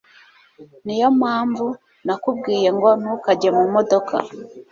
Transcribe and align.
Niyo 0.85 1.07
mpamvu 1.19 1.67
nakubwiye 2.05 2.69
ngo 2.77 2.89
ntukajye 3.01 3.49
mu 3.57 3.65
modoka 3.73 4.15